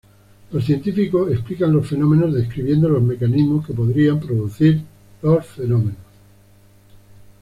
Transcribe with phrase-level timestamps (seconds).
[0.51, 4.81] Los científicos explican los fenómenos describiendo los mecanismos que podrían producir
[5.21, 5.97] los fenómenos.